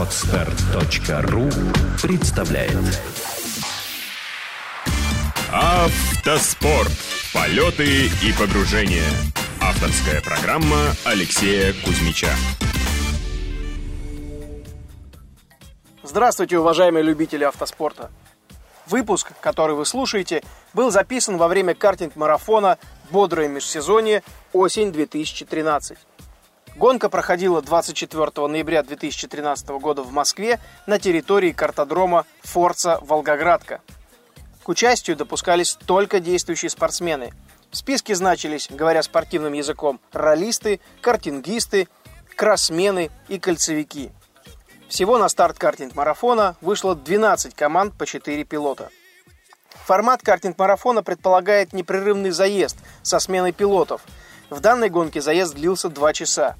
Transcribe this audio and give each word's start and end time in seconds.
Отстар.ру 0.00 1.50
представляет 2.02 2.72
Автоспорт. 5.52 6.90
Полеты 7.34 8.06
и 8.06 8.32
погружения. 8.38 9.04
Авторская 9.60 10.22
программа 10.22 10.94
Алексея 11.04 11.74
Кузьмича. 11.84 12.30
Здравствуйте, 16.02 16.58
уважаемые 16.58 17.02
любители 17.02 17.44
автоспорта. 17.44 18.10
Выпуск, 18.86 19.32
который 19.42 19.76
вы 19.76 19.84
слушаете, 19.84 20.42
был 20.72 20.90
записан 20.90 21.36
во 21.36 21.46
время 21.46 21.74
картинг-марафона 21.74 22.78
«Бодрое 23.10 23.48
межсезонье. 23.48 24.22
Осень 24.54 24.92
2013». 24.92 25.98
Гонка 26.76 27.08
проходила 27.08 27.60
24 27.62 28.46
ноября 28.46 28.82
2013 28.82 29.68
года 29.80 30.02
в 30.02 30.12
Москве 30.12 30.60
на 30.86 30.98
территории 30.98 31.52
картодрома 31.52 32.26
Форца 32.42 32.98
Волгоградка. 33.02 33.80
К 34.62 34.68
участию 34.68 35.16
допускались 35.16 35.76
только 35.86 36.20
действующие 36.20 36.70
спортсмены. 36.70 37.32
В 37.70 37.76
списке 37.76 38.14
значились, 38.14 38.68
говоря 38.70 39.02
спортивным 39.02 39.52
языком, 39.52 40.00
ролисты, 40.12 40.80
картингисты, 41.00 41.88
кроссмены 42.36 43.10
и 43.28 43.38
кольцевики– 43.38 44.12
всего 44.90 45.18
на 45.18 45.28
старт 45.28 45.56
картинг-марафона 45.56 46.56
вышло 46.60 46.96
12 46.96 47.54
команд 47.54 47.96
по 47.96 48.06
4 48.06 48.42
пилота. 48.42 48.90
Формат 49.84 50.20
картинг-марафона 50.20 51.04
предполагает 51.04 51.72
непрерывный 51.72 52.30
заезд 52.30 52.76
со 53.02 53.20
сменой 53.20 53.52
пилотов. 53.52 54.02
В 54.50 54.58
данной 54.58 54.90
гонке 54.90 55.20
заезд 55.20 55.54
длился 55.54 55.88
2 55.88 56.12
часа. 56.12 56.56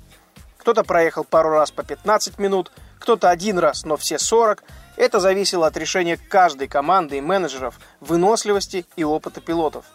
Кто-то 0.59 0.85
проехал 0.85 1.25
пару 1.25 1.51
раз 1.51 1.73
по 1.73 1.83
15 1.83 2.39
минут, 2.39 2.71
кто-то 3.01 3.29
один 3.30 3.59
раз, 3.59 3.85
но 3.85 3.97
все 3.97 4.19
40. 4.19 4.63
Это 4.97 5.19
зависело 5.19 5.66
от 5.66 5.77
решения 5.77 6.16
каждой 6.16 6.69
команды 6.69 7.19
и 7.19 7.21
менеджеров, 7.21 7.80
выносливости 8.01 8.87
и 8.95 9.02
опыта 9.02 9.41
пилотов. 9.41 9.87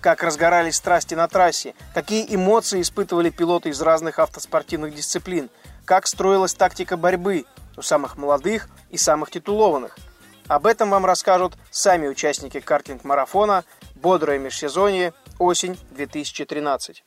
Как 0.00 0.22
разгорались 0.22 0.76
страсти 0.76 1.14
на 1.14 1.28
трассе, 1.28 1.74
какие 1.94 2.34
эмоции 2.34 2.82
испытывали 2.82 3.30
пилоты 3.30 3.70
из 3.70 3.80
разных 3.80 4.18
автоспортивных 4.18 4.94
дисциплин, 4.94 5.48
как 5.84 6.06
строилась 6.06 6.54
тактика 6.54 6.96
борьбы, 6.96 7.46
у 7.76 7.82
самых 7.82 8.18
молодых 8.18 8.68
и 8.90 8.98
самых 8.98 9.30
титулованных. 9.30 9.96
Об 10.48 10.66
этом 10.66 10.90
вам 10.90 11.06
расскажут 11.06 11.54
сами 11.70 12.08
участники 12.08 12.60
картинг-марафона 12.60 13.64
«Бодрое 13.94 14.38
межсезонье. 14.38 15.14
Осень 15.38 15.78
2013». 15.96 17.02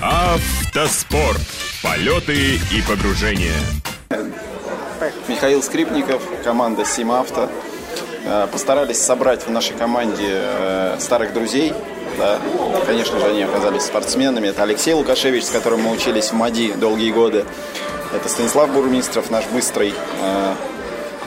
Автоспорт. 0.00 1.40
Полеты 1.82 2.54
и 2.72 2.82
погружения. 2.86 3.58
Михаил 5.26 5.60
Скрипников, 5.60 6.22
команда 6.44 6.84
Симавто. 6.84 7.50
Э, 8.24 8.46
постарались 8.50 8.98
собрать 8.98 9.44
в 9.44 9.50
нашей 9.50 9.76
команде 9.76 10.28
э, 10.30 10.96
старых 11.00 11.32
друзей. 11.32 11.72
Да. 12.16 12.38
Конечно 12.86 13.18
же, 13.18 13.26
они 13.26 13.42
оказались 13.42 13.82
спортсменами. 13.82 14.48
Это 14.48 14.62
Алексей 14.62 14.94
Лукашевич, 14.94 15.44
с 15.44 15.50
которым 15.50 15.82
мы 15.82 15.90
учились 15.90 16.30
в 16.30 16.34
МАДИ 16.34 16.74
долгие 16.74 17.10
годы. 17.10 17.44
Это 18.14 18.28
Станислав 18.28 18.72
Бурмистров, 18.72 19.30
наш 19.30 19.46
быстрый 19.46 19.92
э, 20.22 20.54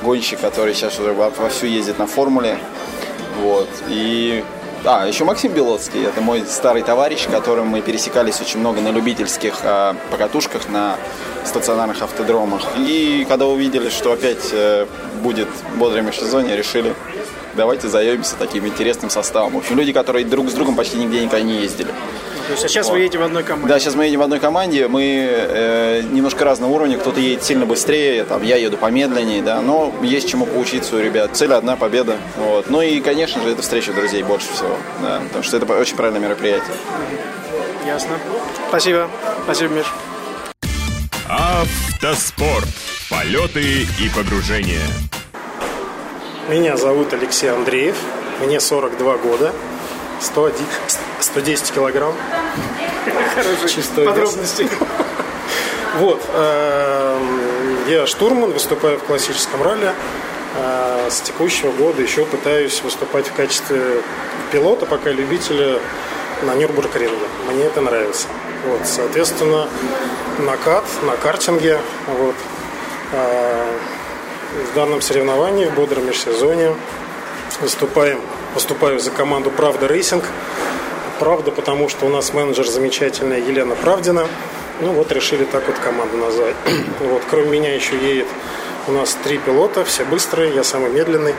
гонщик, 0.02 0.40
который 0.40 0.74
сейчас 0.76 0.98
уже 0.98 1.12
вовсю 1.12 1.66
ездит 1.66 2.00
на 2.00 2.08
формуле. 2.08 2.58
Вот. 3.42 3.70
И 3.90 4.46
а, 4.86 5.08
еще 5.08 5.24
Максим 5.24 5.54
Белоцкий, 5.54 6.04
это 6.04 6.22
мой 6.22 6.44
старый 6.48 6.84
товарищ, 6.84 7.28
которым 7.28 7.68
мы 7.68 7.82
пересекались 7.82 8.42
очень 8.42 8.60
много 8.60 8.82
на 8.82 8.90
любительских 8.90 9.60
э, 9.64 9.94
покатушках, 10.10 10.70
на 10.70 10.98
стационарных 11.46 12.02
автодромах. 12.02 12.64
И 12.78 13.26
когда 13.28 13.46
увидели, 13.48 13.90
что 13.90 14.12
опять 14.12 14.50
э, 14.52 14.88
будет 15.22 15.48
бодрое 15.76 16.04
межсезонье, 16.04 16.56
решили, 16.56 16.96
давайте 17.56 17.88
заемемся 17.88 18.36
таким 18.38 18.66
интересным 18.68 19.10
составом. 19.10 19.54
В 19.54 19.58
общем, 19.58 19.78
люди, 19.78 19.94
которые 19.94 20.26
друг 20.26 20.50
с 20.50 20.54
другом 20.54 20.76
почти 20.76 20.98
нигде 20.98 21.24
никогда 21.24 21.42
не 21.42 21.62
ездили. 21.62 21.94
То 22.52 22.56
есть, 22.56 22.66
а 22.66 22.68
сейчас 22.68 22.88
вот. 22.88 22.96
вы 22.96 23.00
едете 23.00 23.18
в 23.18 23.24
одной 23.24 23.44
команде? 23.44 23.70
Да, 23.70 23.80
сейчас 23.80 23.96
мы 23.96 24.04
едем 24.08 24.20
в 24.20 24.24
одной 24.24 24.42
команде. 24.42 24.90
Мы 24.90 25.26
э, 25.26 26.02
немножко 26.02 26.44
разного 26.44 26.72
уровня. 26.72 26.98
Кто-то 26.98 27.22
едет 27.22 27.46
сильно 27.46 27.66
быстрее, 27.66 28.26
там, 28.26 28.44
я 28.44 28.58
еду 28.58 28.76
помедленнее, 28.76 29.42
да. 29.42 29.62
Но 29.62 29.94
есть 30.02 30.28
чему 30.28 30.46
поучиться 30.46 30.98
у 30.98 31.00
ребят. 31.00 31.32
Цель 31.34 31.54
одна 31.54 31.78
победа. 31.78 32.18
Вот. 32.36 32.70
Ну 32.70 32.82
и, 32.82 33.00
конечно 33.00 33.42
же, 33.42 33.52
это 33.52 33.62
встреча 33.62 33.94
друзей 33.94 34.22
больше 34.24 34.52
всего. 34.52 34.76
Да, 35.02 35.22
потому 35.28 35.46
что 35.46 35.56
это 35.56 35.66
очень 35.78 35.96
правильное 35.96 36.20
мероприятие. 36.20 36.76
Ясно. 37.86 38.20
Спасибо. 38.68 39.10
Спасибо, 39.46 39.74
Миш. 39.76 39.86
Автоспорт. 41.30 42.68
Полеты 43.10 43.84
и 43.98 44.10
погружения. 44.14 44.86
Меня 46.50 46.76
зовут 46.76 47.14
Алексей 47.14 47.50
Андреев. 47.50 47.96
Мне 48.42 48.60
42 48.60 49.18
года. 49.20 49.54
101, 50.20 50.66
110 51.32 51.72
килограмм. 51.72 52.14
Хорошие 53.36 54.06
подробности. 54.06 54.70
Вот. 55.98 56.22
Эм, 56.34 57.90
я 57.90 58.06
штурман, 58.06 58.52
выступаю 58.52 59.00
в 59.00 59.04
классическом 59.04 59.64
ралли. 59.64 59.94
Э, 60.58 61.08
с 61.10 61.22
текущего 61.22 61.72
года 61.72 62.02
еще 62.02 62.26
пытаюсь 62.26 62.82
выступать 62.82 63.28
в 63.28 63.34
качестве 63.34 64.02
пилота, 64.52 64.86
пока 64.86 65.10
любителя 65.10 65.80
на 66.44 66.54
Нюрбургринге. 66.56 67.26
Мне 67.50 67.66
это 67.66 67.82
нравится. 67.82 68.28
Вот, 68.66 68.82
соответственно, 68.86 69.70
накат 70.40 70.84
на 71.04 71.16
картинге. 71.16 71.80
Вот. 72.08 72.36
Э, 73.14 73.78
в 74.72 74.76
данном 74.76 75.02
соревновании 75.02 75.66
в 75.66 75.76
бодром 75.76 76.08
межсезонье 76.08 76.76
выступаем 77.62 78.20
выступаю 78.54 79.00
за 79.00 79.12
команду 79.12 79.50
«Правда 79.50 79.88
Racing». 79.88 80.26
«Правда», 81.22 81.52
потому 81.52 81.88
что 81.88 82.08
у 82.08 82.10
нас 82.10 82.34
менеджер 82.34 82.66
замечательная 82.66 83.38
Елена 83.38 83.76
Правдина. 83.76 84.28
Ну 84.80 84.92
вот 84.94 85.12
решили 85.12 85.44
так 85.44 85.68
вот 85.68 85.78
команду 85.78 86.18
назвать. 86.18 86.56
Вот, 87.00 87.22
кроме 87.30 87.60
меня 87.60 87.76
еще 87.76 87.96
едет 87.96 88.26
у 88.88 88.92
нас 88.92 89.16
три 89.24 89.38
пилота, 89.38 89.86
все 89.86 90.04
быстрые, 90.04 90.56
я 90.56 90.64
самый 90.64 90.90
медленный. 90.90 91.36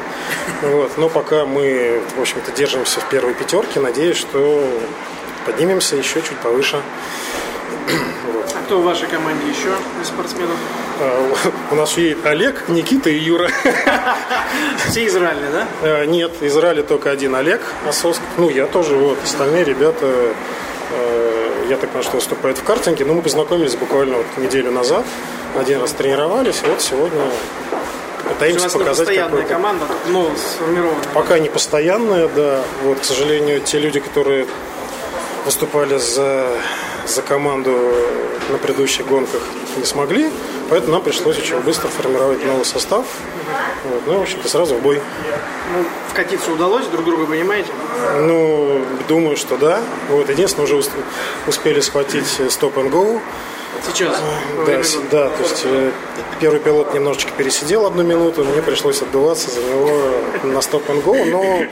Вот. 0.62 0.96
Но 0.98 1.08
пока 1.08 1.46
мы, 1.46 2.00
в 2.16 2.20
общем-то, 2.20 2.52
держимся 2.52 3.00
в 3.00 3.08
первой 3.08 3.34
пятерке, 3.34 3.80
надеюсь, 3.80 4.18
что 4.18 4.64
поднимемся 5.46 5.96
еще 5.96 6.22
чуть 6.22 6.38
повыше. 6.38 6.80
Вот. 8.32 8.41
Кто 8.72 8.80
в 8.80 8.84
вашей 8.84 9.06
команде 9.06 9.46
еще 9.50 9.68
из 10.00 10.08
спортсменов? 10.08 10.56
А, 10.98 11.34
у 11.72 11.74
нас 11.74 11.94
едет 11.98 12.24
Олег, 12.24 12.70
Никита 12.70 13.10
и 13.10 13.18
Юра. 13.18 13.50
Все 14.88 15.06
Израиля, 15.08 15.50
да? 15.52 15.68
А, 15.82 16.06
нет, 16.06 16.32
Израиля 16.40 16.82
только 16.82 17.10
один 17.10 17.34
Олег 17.34 17.60
Ососков. 17.86 18.24
Ну, 18.38 18.48
я 18.48 18.64
тоже, 18.64 18.94
вот, 18.94 19.18
остальные 19.22 19.64
ребята, 19.64 20.06
а, 20.90 21.66
я 21.68 21.76
так 21.76 21.90
понимаю, 21.90 22.04
что 22.04 22.16
выступают 22.16 22.56
в 22.56 22.62
картинге. 22.62 23.04
Но 23.04 23.12
мы 23.12 23.20
познакомились 23.20 23.76
буквально 23.76 24.16
вот 24.16 24.26
неделю 24.38 24.70
назад. 24.72 25.04
Один 25.60 25.82
раз 25.82 25.92
тренировались, 25.92 26.62
вот 26.66 26.80
сегодня 26.80 27.20
пытаемся 28.26 28.70
показать 28.70 29.06
постоянная 29.06 29.42
команда, 29.42 29.84
но 30.06 30.30
сформированная. 30.34 31.04
Пока 31.12 31.38
не 31.38 31.50
постоянная, 31.50 32.26
да. 32.28 32.62
Вот, 32.84 33.00
к 33.00 33.04
сожалению, 33.04 33.60
те 33.60 33.78
люди, 33.78 34.00
которые 34.00 34.46
выступали 35.44 35.98
за, 35.98 36.46
за 37.06 37.22
команду 37.22 37.76
на 38.50 38.58
предыдущих 38.58 39.06
гонках, 39.06 39.40
не 39.76 39.84
смогли. 39.84 40.30
Поэтому 40.70 40.94
нам 40.94 41.02
пришлось 41.02 41.38
очень 41.38 41.58
быстро 41.60 41.88
формировать 41.88 42.44
новый 42.46 42.64
состав. 42.64 43.04
Вот, 43.84 44.02
ну, 44.06 44.18
в 44.18 44.22
общем-то, 44.22 44.48
сразу 44.48 44.76
в 44.76 44.80
бой. 44.80 45.00
Ну, 45.74 45.84
вкатиться 46.10 46.50
удалось, 46.52 46.86
друг 46.86 47.04
друга 47.04 47.26
понимаете? 47.26 47.70
Ну, 48.20 48.80
думаю, 49.08 49.36
что 49.36 49.56
да. 49.56 49.80
Вот, 50.08 50.28
единственное, 50.28 50.64
уже 50.64 50.82
успели 51.46 51.80
схватить 51.80 52.40
стоп 52.50 52.78
and 52.78 52.90
go. 52.90 53.20
Сейчас? 53.86 54.16
Да, 54.66 54.82
да, 55.10 55.28
то 55.30 55.42
есть 55.42 55.62
э, 55.64 55.90
первый 56.40 56.60
пилот 56.60 56.94
немножечко 56.94 57.32
пересидел 57.36 57.84
одну 57.86 58.02
минуту, 58.02 58.44
мне 58.44 58.62
пришлось 58.62 59.02
отдуваться 59.02 59.50
за 59.50 59.60
него 59.60 60.00
на 60.44 60.60
стоп 60.60 60.88
and 60.88 61.02
go, 61.02 61.24
но 61.24 61.64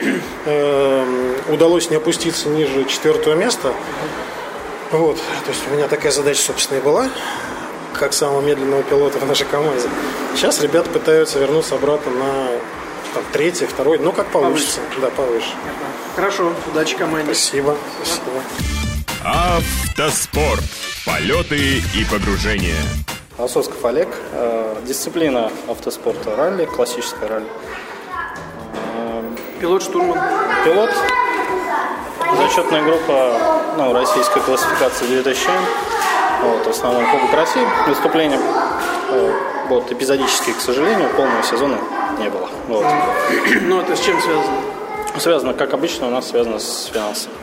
э, 0.45 1.05
удалось 1.47 1.89
не 1.89 1.95
опуститься 1.95 2.49
ниже 2.49 2.83
четвертого 2.85 3.35
места. 3.35 3.73
Вот, 4.91 5.17
то 5.17 5.49
есть 5.49 5.61
у 5.69 5.73
меня 5.73 5.87
такая 5.87 6.11
задача, 6.11 6.41
собственно, 6.41 6.79
и 6.79 6.81
была 6.81 7.09
как 7.93 8.13
самого 8.13 8.41
медленного 8.41 8.83
пилота 8.83 9.19
в 9.19 9.27
нашей 9.27 9.45
команде. 9.45 9.87
Сейчас 10.35 10.61
ребята 10.61 10.89
пытаются 10.89 11.39
вернуться 11.39 11.75
обратно 11.75 12.11
на 12.11 12.47
там, 13.13 13.23
третий, 13.31 13.65
второй, 13.65 13.99
ну 13.99 14.11
как 14.11 14.27
получится. 14.27 14.79
Повыше. 14.81 15.01
Да, 15.01 15.09
повыше. 15.09 15.49
Хорошо, 16.15 16.53
удачи 16.71 16.95
команде. 16.97 17.33
Спасибо. 17.33 17.77
Спасибо. 18.03 18.41
Автоспорт. 19.23 20.63
Полеты 21.05 21.81
и 21.95 22.05
погружения. 22.09 22.81
Ососков 23.37 23.83
Олег. 23.85 24.09
Э, 24.33 24.75
дисциплина 24.85 25.51
автоспорта 25.67 26.35
ралли, 26.35 26.65
классическая 26.65 27.27
ралли. 27.27 27.47
Э, 28.95 29.23
пилот 29.59 29.83
штурман. 29.83 30.19
Пилот. 30.65 30.91
Зачетная 32.37 32.83
группа 32.83 33.37
ну, 33.77 33.93
российской 33.93 34.39
классификации 34.41 35.05
2000 35.05 35.49
Вот, 36.43 36.65
в 36.65 36.69
основном 36.69 37.05
Кубок 37.11 37.33
России 37.33 37.61
выступления. 37.87 38.39
Э, 39.09 39.33
Вот, 39.69 39.91
эпизодически, 39.91 40.51
к 40.51 40.59
сожалению, 40.59 41.09
полного 41.09 41.43
сезона 41.43 41.77
не 42.19 42.29
было. 42.29 42.49
Вот. 42.67 42.85
Ну, 43.61 43.81
это 43.81 43.95
с 43.95 43.99
чем 43.99 44.19
связано? 44.21 44.57
Связано, 45.17 45.53
как 45.53 45.73
обычно, 45.73 46.07
у 46.07 46.09
нас 46.09 46.29
связано 46.29 46.59
с 46.59 46.89
финансами. 46.93 47.33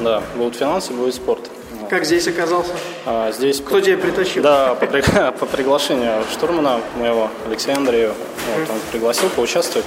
Да, 0.00 0.22
будут 0.36 0.56
финансы, 0.56 0.92
будет 0.92 1.14
спорт. 1.14 1.50
Как 1.88 2.04
здесь 2.04 2.28
оказался? 2.28 2.72
А 3.06 3.32
здесь 3.32 3.60
Кто 3.60 3.80
тебя 3.80 3.96
притащил? 3.96 4.42
Да, 4.42 4.74
по, 4.74 4.86
при- 4.86 5.02
по 5.38 5.46
приглашению 5.46 6.22
штурмана 6.30 6.80
моего 6.96 7.30
Алексея 7.46 7.76
Андреева. 7.76 8.14
Вот, 8.56 8.70
он 8.70 8.76
пригласил 8.92 9.28
поучаствовать. 9.30 9.86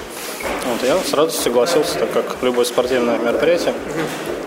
Вот, 0.66 0.88
я 0.88 0.98
с 0.98 1.14
радостью 1.14 1.44
согласился, 1.44 2.00
так 2.00 2.12
как 2.12 2.38
любое 2.42 2.66
спортивное 2.66 3.18
мероприятие 3.20 3.74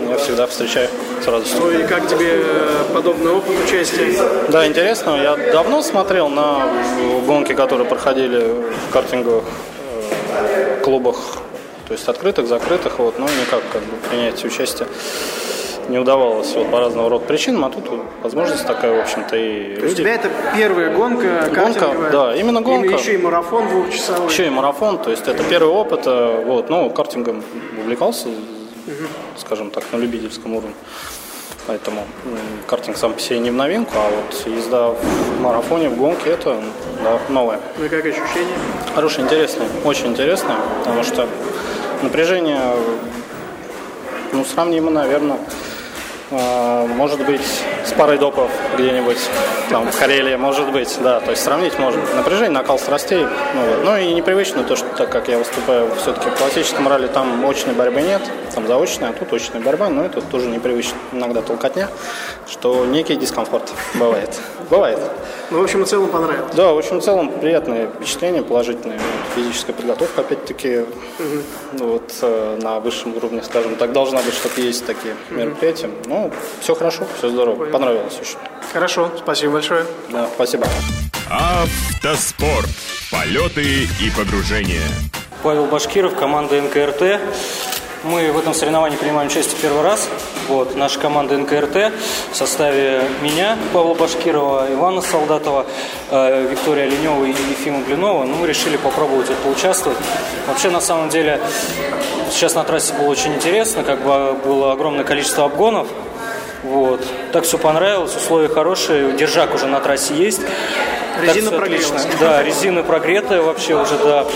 я 0.09 0.17
всегда 0.19 0.47
встречаю 0.47 0.89
с 1.23 1.27
радостью. 1.27 1.61
Ну 1.61 1.71
и 1.71 1.85
как 1.87 2.09
тебе 2.09 2.43
э, 2.43 2.85
подобный 2.93 3.33
опыт 3.33 3.55
участия? 3.65 4.21
Да, 4.49 4.67
интересно. 4.67 5.11
Я 5.23 5.37
давно 5.53 5.83
смотрел 5.83 6.29
на 6.29 6.69
гонки, 7.27 7.55
которые 7.55 7.87
проходили 7.89 8.39
в 8.89 8.93
картинговых 8.93 9.45
э, 10.33 10.81
клубах, 10.83 11.17
то 11.87 11.93
есть 11.93 12.07
открытых, 12.09 12.49
закрытых, 12.49 12.99
вот, 12.99 13.19
но 13.19 13.27
никак 13.27 13.63
как 13.73 13.83
бы 13.83 13.97
принять 14.09 14.45
участие 14.45 14.89
не 15.89 15.99
удавалось 15.99 16.55
вот, 16.55 16.71
по 16.71 16.81
разного 16.81 17.09
рода 17.09 17.25
причинам, 17.25 17.65
а 17.65 17.71
тут 17.71 17.89
вот 17.89 18.01
возможность 18.23 18.67
такая, 18.67 18.99
в 18.99 19.03
общем-то, 19.03 19.37
и 19.37 19.77
То 19.77 19.85
есть 19.85 19.95
у 19.95 19.99
тебя 19.99 20.15
это 20.15 20.31
первая 20.57 20.95
гонка 20.95 21.51
картинговая? 21.53 22.11
да, 22.11 22.37
именно 22.37 22.61
гонка. 22.61 22.95
И 22.95 22.99
еще 22.99 23.15
и 23.15 23.17
марафон 23.19 23.69
двухчасовой. 23.69 24.31
Еще 24.31 24.47
и 24.47 24.51
марафон, 24.51 24.99
то 24.99 25.11
есть 25.11 25.27
это 25.27 25.43
первый 25.45 25.73
опыт, 25.73 26.03
э, 26.07 26.45
вот, 26.45 26.71
ну, 26.71 26.91
картингом 26.91 27.43
увлекался, 27.79 28.29
скажем 29.37 29.71
так, 29.71 29.85
на 29.93 29.99
любительском 29.99 30.55
уровне. 30.55 30.75
Поэтому 31.67 32.03
картинг 32.67 32.97
сам 32.99 33.15
по 33.15 33.21
себе 33.21 33.39
не 33.39 33.51
в 33.51 33.55
новинку, 33.55 33.93
а 33.97 34.11
вот 34.11 34.47
езда 34.55 34.91
в 34.91 35.41
марафоне, 35.41 35.89
в 35.89 35.97
гонке, 35.97 36.31
это 36.31 36.61
да, 37.03 37.19
новое. 37.31 37.59
Ну 37.79 37.87
и 37.87 37.89
как 37.89 38.05
ощущения? 38.05 38.59
Хорошее, 38.95 39.25
интересное, 39.25 39.67
очень 39.83 40.09
интересное, 40.09 40.57
потому 40.81 41.03
что 41.03 41.27
напряжение, 42.03 42.61
ну, 44.33 44.45
сравнимо, 44.45 44.91
наверное, 44.91 45.39
может 46.35 47.25
быть, 47.25 47.43
с 47.85 47.93
парой 47.93 48.19
допов 48.19 48.51
где-нибудь 48.77 49.19
там 49.71 49.91
в 49.91 49.99
Карелии, 49.99 50.37
может 50.37 50.71
быть, 50.73 50.97
да, 51.03 51.21
то 51.21 51.31
есть 51.31 51.43
сравнить 51.43 51.79
можно. 51.79 52.03
Напряжение, 52.15 52.51
накал 52.51 52.79
страстей, 52.79 53.27
ну, 53.55 53.61
вот. 53.67 53.85
ну 53.85 53.97
и 53.97 54.13
непривычно 54.15 54.65
то, 54.65 54.77
что 54.77 54.89
так 54.97 55.11
как 55.11 55.29
я 55.29 55.39
выступаю 55.39 55.95
все-таки 55.97 56.29
в 56.29 56.35
классическом 56.35 56.89
ралли, 56.89 57.07
там 57.07 57.45
очной 57.49 57.75
борьбы 57.75 58.03
нет, 58.03 58.23
там 58.55 58.67
заочная, 58.67 59.11
а 59.11 59.13
тут 59.13 59.33
очная 59.33 59.63
борьба, 59.63 59.89
но 59.89 60.05
это 60.05 60.21
тоже 60.21 60.49
непривычно, 60.49 60.97
иногда 61.13 61.43
толкотня, 61.43 61.89
что 62.49 62.85
некий 62.85 63.17
дискомфорт 63.17 63.73
бывает. 63.95 64.41
Бывает. 64.71 64.99
Ну, 65.55 65.61
в 65.61 65.63
общем, 65.63 65.85
в 65.85 65.87
целом 65.87 66.09
понравилось. 66.09 66.53
Да, 66.57 66.73
в 66.73 66.79
общем, 66.79 66.99
в 66.99 67.05
целом 67.05 67.31
приятные 67.31 67.87
впечатления, 67.87 68.43
положительные. 68.43 68.99
Вот, 68.99 69.37
физическая 69.37 69.73
подготовка, 69.73 70.23
опять-таки, 70.23 70.85
ну, 71.79 71.93
вот, 71.93 72.13
э, 72.23 72.59
на 72.61 72.81
высшем 72.81 73.17
уровне, 73.17 73.41
скажем 73.41 73.77
так, 73.77 73.93
должна 73.93 74.21
быть, 74.21 74.35
чтобы 74.35 74.61
есть 74.63 74.85
такие 74.85 75.15
мероприятия. 75.31 75.91
Ну, 76.07 76.33
все 76.61 76.75
хорошо, 76.75 77.07
все 77.19 77.29
здорово, 77.29 77.67
понравилось 77.67 78.19
очень. 78.21 78.37
Хорошо, 78.73 79.13
спасибо 79.17 79.53
большое. 79.53 79.87
Да, 80.09 80.29
спасибо. 80.35 80.67
Автоспорт. 81.31 82.71
Полеты 83.13 83.85
и 84.01 84.11
погружения. 84.17 84.83
Павел 85.45 85.67
Башкиров, 85.67 86.17
команда 86.17 86.61
НКРТ. 86.61 87.21
Мы 88.05 88.31
в 88.33 88.39
этом 88.39 88.53
соревновании 88.53 88.99
принимаем 88.99 89.29
участие 89.29 89.57
первый 89.63 89.83
раз. 89.83 90.11
Вот, 90.49 90.77
наша 90.77 91.01
команда 91.01 91.39
НКРТ 91.39 91.91
в 92.33 92.37
составе 92.37 93.03
меня, 93.23 93.57
Павла 93.73 93.95
Башкирова, 93.95 94.71
Ивана 94.71 95.01
Солдатова, 95.01 95.65
э, 96.11 96.47
Виктория 96.51 96.85
Оленева 96.85 97.25
и 97.25 97.31
Ефима 97.31 97.81
Блинова. 97.81 98.25
Ну, 98.25 98.37
мы 98.37 98.47
решили 98.47 98.77
попробовать 98.77 99.31
вот 99.31 99.39
поучаствовать. 99.39 99.97
Вообще, 100.47 100.69
на 100.69 100.83
самом 100.83 101.09
деле, 101.09 101.41
сейчас 102.31 102.55
на 102.55 102.63
трассе 102.65 102.93
было 102.93 103.09
очень 103.09 103.33
интересно, 103.35 103.83
как 103.83 104.03
бы 104.03 104.35
было 104.45 104.73
огромное 104.73 105.05
количество 105.05 105.47
обгонов. 105.47 105.89
Вот. 106.63 107.01
Так 107.33 107.45
все 107.45 107.57
понравилось, 107.57 108.15
условия 108.15 108.49
хорошие, 108.49 109.13
держак 109.13 109.55
уже 109.55 109.67
на 109.67 109.81
трассе 109.81 110.15
есть. 110.15 110.43
Так 111.15 111.23
Резина 111.23 111.51
прогрелась. 111.53 111.91
отлично. 111.91 112.11
Да, 112.21 112.43
резина 112.43 112.83
прогретая 112.83 113.41
вообще 113.43 113.75
уже, 113.81 113.97
да. 113.99 114.27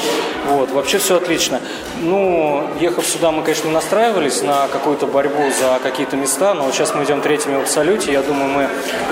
Вот, 0.47 0.71
вообще 0.71 0.99
все 0.99 1.17
отлично. 1.17 1.61
Ну, 2.01 2.69
ехав 2.81 3.07
сюда, 3.07 3.31
мы, 3.33 3.43
конечно, 3.43 3.71
настраивались 3.71 4.43
на 4.43 4.69
какую-то 4.69 5.07
борьбу 5.07 5.43
за 5.59 5.79
какие-то 5.83 6.17
места, 6.17 6.55
но 6.55 6.65
вот 6.65 6.75
сейчас 6.75 6.95
мы 6.95 7.05
идем 7.05 7.21
третьими 7.21 7.57
в 7.57 7.63
абсолюте. 7.63 8.13
Я 8.13 8.23
думаю, 8.23 8.49
мы 8.49 8.69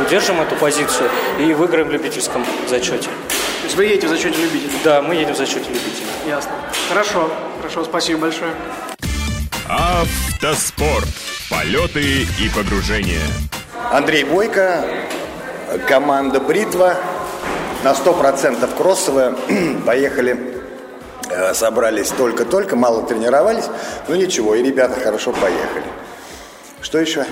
удержим 0.06 0.40
эту 0.40 0.54
позицию 0.54 1.10
и 1.40 1.52
выиграем 1.54 1.88
в 1.88 1.90
любительском 1.90 2.44
зачете. 2.68 3.08
То 3.08 3.64
есть 3.64 3.76
вы 3.76 3.84
едете 3.86 4.06
в 4.06 4.10
зачете 4.10 4.40
любителей? 4.40 4.70
Да, 4.84 5.02
мы 5.02 5.14
едем 5.16 5.34
в 5.34 5.36
зачете 5.36 5.68
любителей. 5.68 6.06
Ясно. 6.26 6.52
Хорошо, 6.88 7.28
хорошо, 7.60 7.84
спасибо 7.84 8.20
большое. 8.20 8.52
Автоспорт. 9.68 11.08
Полеты 11.50 12.22
и 12.40 12.48
погружения. 12.54 13.20
Андрей 13.92 14.24
Бойко, 14.24 14.84
команда 15.88 16.40
«Бритва». 16.40 16.96
На 17.86 17.92
100% 17.92 18.76
кроссовая. 18.76 19.36
Поехали, 19.86 20.60
э, 21.30 21.54
собрались 21.54 22.08
только-только, 22.08 22.74
мало 22.74 23.06
тренировались. 23.06 23.66
Ну 24.08 24.16
ничего, 24.16 24.56
и 24.56 24.62
ребята 24.64 24.98
хорошо 24.98 25.30
поехали. 25.30 25.84
Что 26.82 26.98
еще? 26.98 27.24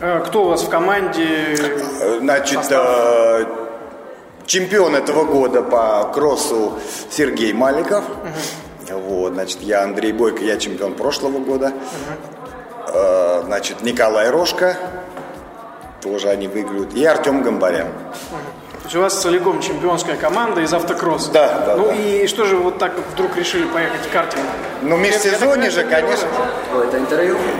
Э, 0.00 0.22
Кто 0.26 0.44
у 0.44 0.48
вас 0.48 0.62
в 0.62 0.70
команде? 0.70 1.56
Э, 2.00 2.18
Значит, 2.20 2.60
чемпион 4.46 4.96
этого 4.96 5.24
года 5.24 5.60
по 5.60 6.10
кроссу 6.14 6.78
Сергей 7.10 7.52
Маликов. 7.52 8.04
Вот, 8.90 9.34
значит, 9.34 9.60
я 9.60 9.82
Андрей 9.82 10.12
Бойко, 10.12 10.42
я 10.42 10.56
чемпион 10.56 10.94
прошлого 10.94 11.38
года. 11.38 11.74
Э, 12.88 13.42
Значит, 13.44 13.82
Николай 13.82 14.30
Рожко, 14.30 14.74
тоже 16.00 16.30
они 16.30 16.48
выиграют. 16.48 16.94
И 16.94 17.04
Артем 17.04 17.42
Гамбарян. 17.42 17.88
То 18.90 18.94
есть 18.94 18.96
у 18.96 19.02
вас 19.02 19.22
целиком 19.22 19.60
чемпионская 19.60 20.16
команда 20.16 20.62
из 20.62 20.74
автокросса. 20.74 21.30
Да, 21.30 21.60
да, 21.64 21.76
Ну 21.76 21.86
да. 21.90 21.94
и 21.94 22.26
что 22.26 22.44
же 22.44 22.56
вот 22.56 22.78
так 22.78 22.92
вдруг 23.12 23.36
решили 23.36 23.64
поехать 23.66 24.00
в 24.00 24.10
картинг? 24.12 24.42
Ну, 24.82 24.96
межсезонье 24.96 25.70
же, 25.70 25.84
конечно. 25.84 26.26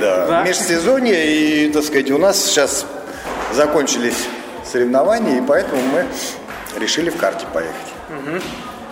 Да, 0.01 0.27
Да. 0.27 0.43
межсезонье, 0.43 1.25
и, 1.25 1.71
так 1.71 1.85
сказать, 1.85 2.11
у 2.11 2.19
нас 2.19 2.37
сейчас 2.45 2.85
закончились 3.53 4.27
соревнования, 4.69 5.39
и 5.39 5.41
поэтому 5.41 5.81
мы 5.83 6.05
решили 6.81 7.11
в 7.11 7.17
карте 7.17 7.47
поехать. 7.55 7.77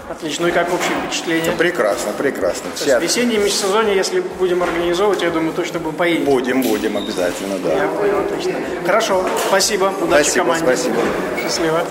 Отлично. 0.09 0.45
Ну 0.45 0.49
и 0.49 0.53
как 0.53 0.73
общее 0.73 0.95
впечатление? 1.07 1.51
Прекрасно, 1.59 2.13
прекрасно. 2.17 2.71
То 2.79 2.85
есть 2.85 3.03
весеннее 3.03 3.41
межсезонье, 3.41 3.97
если 3.97 4.21
будем 4.21 4.63
организовывать, 4.63 5.23
я 5.23 5.31
думаю, 5.31 5.55
точно 5.55 5.81
будем 5.81 5.97
поедем. 5.97 6.25
будем, 6.25 6.63
будем 6.63 6.97
обязательно, 6.97 7.59
да. 7.59 7.73
Я 7.75 7.89
понял, 7.89 8.21
отлично. 8.21 8.53
Хорошо, 8.87 9.25
спасибо. 9.49 9.93
Удачи 10.01 10.23
Спасибо, 10.29 10.45
команде. 10.45 10.65
спасибо. 10.65 10.97
Счастливо. 11.43 11.83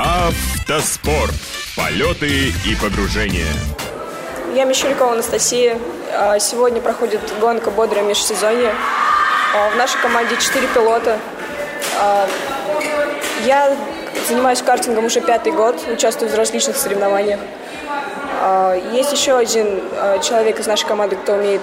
Автоспорт. 0.00 1.34
Полеты 1.76 2.52
и 2.64 2.76
погружения. 2.80 3.52
Я 4.54 4.64
Мещерякова 4.64 5.14
Анастасия. 5.14 5.76
А, 6.12 6.38
Сегодня 6.38 6.80
проходит 6.80 7.20
гонка 7.40 7.72
«Бодрое 7.72 8.04
межсезонье». 8.04 8.72
А, 9.56 9.70
В 9.70 9.76
нашей 9.76 10.00
команде 10.00 10.36
4 10.36 10.68
пилота. 10.68 11.18
А, 12.00 12.28
Я 13.44 13.76
занимаюсь 14.28 14.62
картингом 14.62 15.06
уже 15.06 15.20
пятый 15.20 15.50
год, 15.50 15.74
участвую 15.92 16.30
в 16.30 16.34
различных 16.36 16.76
соревнованиях. 16.76 17.40
Есть 18.92 19.12
еще 19.12 19.36
один 19.36 19.80
человек 20.22 20.60
из 20.60 20.68
нашей 20.68 20.86
команды, 20.86 21.16
кто 21.16 21.32
умеет 21.32 21.62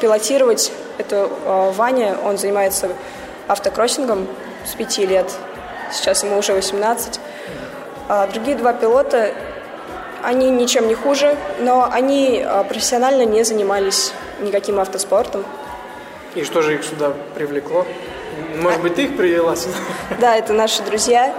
пилотировать. 0.00 0.72
Это 0.98 1.28
Ваня. 1.76 2.16
Он 2.24 2.36
занимается 2.36 2.88
автокроссингом 3.46 4.26
с 4.66 4.74
5 4.74 4.98
лет. 5.06 5.30
Сейчас 5.92 6.24
ему 6.24 6.38
уже 6.38 6.52
18. 6.52 7.20
А 8.12 8.26
Другие 8.26 8.56
два 8.56 8.72
пилота 8.72 9.30
они 10.24 10.50
ничем 10.50 10.88
не 10.88 10.96
хуже, 10.96 11.36
но 11.60 11.88
они 11.88 12.44
а, 12.44 12.64
профессионально 12.64 13.24
не 13.24 13.44
занимались 13.44 14.12
никаким 14.40 14.80
автоспортом. 14.80 15.44
И 16.34 16.42
что 16.42 16.60
же 16.60 16.74
их 16.74 16.82
сюда 16.82 17.12
привлекло? 17.36 17.86
Может 18.56 18.82
быть, 18.82 18.96
ты 18.96 19.04
их 19.04 19.16
привела 19.16 19.54
сюда? 19.54 19.76
Да, 20.20 20.34
это 20.34 20.52
наши 20.52 20.82
друзья. 20.82 21.32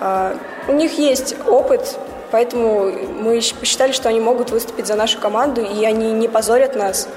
А, 0.00 0.36
У 0.66 0.72
них 0.72 0.98
есть 0.98 1.36
опыт, 1.46 1.96
поэтому 2.32 2.90
мы 2.90 3.40
посчитали, 3.60 3.92
что 3.92 4.08
они 4.08 4.18
могут 4.18 4.50
выступить 4.50 4.88
за 4.88 4.96
нашу 4.96 5.20
команду, 5.20 5.60
и 5.62 5.84
они 5.84 6.12
не 6.14 6.26
позорят 6.26 6.74
нас. 6.74 7.08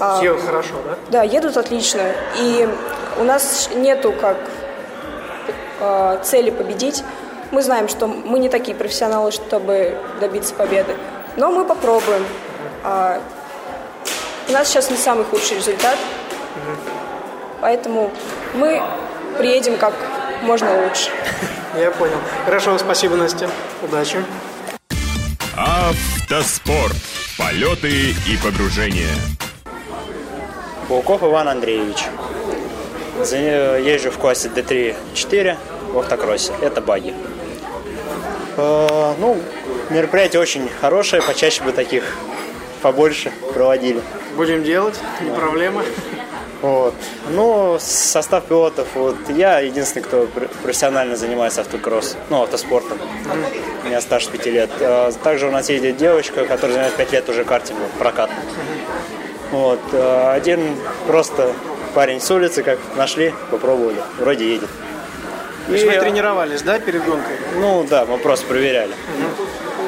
А, 0.00 0.18
Съел 0.18 0.38
хорошо, 0.40 0.76
да? 0.86 0.96
Да, 1.10 1.22
едут 1.24 1.58
отлично. 1.58 2.00
И 2.38 2.66
у 3.20 3.24
нас 3.24 3.68
нету 3.74 4.14
как 4.18 4.38
цели 6.24 6.48
победить. 6.48 7.04
Мы 7.50 7.62
знаем, 7.62 7.88
что 7.88 8.06
мы 8.06 8.38
не 8.38 8.48
такие 8.48 8.76
профессионалы, 8.76 9.30
чтобы 9.30 9.96
добиться 10.20 10.54
победы. 10.54 10.96
Но 11.36 11.50
мы 11.50 11.64
попробуем. 11.64 12.24
А, 12.82 13.20
у 14.48 14.52
нас 14.52 14.68
сейчас 14.68 14.90
не 14.90 14.96
самый 14.96 15.24
худший 15.24 15.56
результат. 15.56 15.96
Поэтому 17.60 18.10
мы 18.54 18.82
приедем 19.38 19.76
как 19.76 19.94
можно 20.42 20.84
лучше. 20.84 21.10
Я 21.76 21.90
понял. 21.90 22.16
Хорошо, 22.44 22.78
спасибо, 22.78 23.16
Настя. 23.16 23.48
Удачи. 23.82 24.24
Автоспорт. 25.56 26.96
Полеты 27.38 28.10
и 28.10 28.36
погружения. 28.42 29.14
Пауков 30.88 31.22
Иван 31.22 31.48
Андреевич. 31.48 32.04
Езжу 33.18 34.10
в 34.10 34.18
классе 34.18 34.48
D3-4 34.54 35.56
в 35.92 35.98
автокроссе. 35.98 36.52
Это 36.60 36.80
баги. 36.80 37.14
Э, 38.56 39.14
Ну, 39.18 39.36
мероприятие 39.90 40.40
очень 40.40 40.68
хорошее, 40.80 41.22
почаще 41.22 41.62
бы 41.62 41.72
таких 41.72 42.04
побольше 42.82 43.32
проводили. 43.54 44.00
Будем 44.36 44.62
делать, 44.64 44.94
не 45.20 45.30
проблема. 45.30 45.82
Вот. 46.62 46.94
Ну, 47.30 47.76
состав 47.80 48.44
пилотов, 48.44 48.88
вот 48.94 49.16
я 49.28 49.60
единственный, 49.60 50.02
кто 50.02 50.26
пр- 50.26 50.48
профессионально 50.62 51.16
занимается 51.16 51.60
автокросс, 51.60 52.16
ну, 52.30 52.42
автоспортом. 52.42 52.98
У 53.84 53.86
меня 53.86 54.00
стаж 54.00 54.26
5 54.26 54.46
лет. 54.46 54.70
А 54.80 55.12
Также 55.22 55.46
у 55.48 55.50
нас 55.50 55.68
едет 55.68 55.96
девочка, 55.98 56.44
которая 56.46 56.72
занимается 56.72 56.96
5 56.98 57.12
лет 57.12 57.28
уже 57.28 57.44
картингом, 57.44 57.88
прокатом. 57.98 58.36
Вот. 59.52 59.80
а 59.92 60.32
Один 60.34 60.76
просто 61.06 61.52
парень 61.94 62.20
с 62.20 62.30
улицы, 62.30 62.62
как 62.62 62.78
нашли, 62.96 63.32
попробовали. 63.50 63.98
Вроде 64.18 64.48
едет. 64.54 64.68
Есть 65.68 65.84
вы 65.84 65.92
тренировались, 65.98 66.62
да, 66.62 66.78
перед 66.78 67.04
гонкой? 67.04 67.36
Ну 67.56 67.84
да, 67.88 68.04
мы 68.04 68.18
просто 68.18 68.46
проверяли. 68.46 68.92